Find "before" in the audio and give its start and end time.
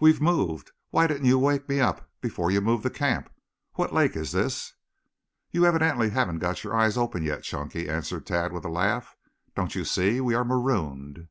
2.20-2.50